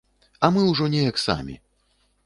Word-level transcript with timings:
А 0.47 0.49
мы 0.55 0.63
ўжо 0.71 0.89
неяк 0.95 1.23
самі. 1.27 1.55